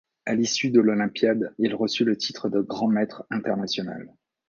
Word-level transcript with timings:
À 0.25 0.33
l'issue 0.33 0.71
de 0.71 0.79
l'olympiade, 0.79 1.53
il 1.59 1.75
reçut 1.75 2.05
le 2.05 2.17
titre 2.17 2.49
de 2.49 2.61
Grand 2.61 2.87
maître 2.87 3.23
international. 3.29 4.11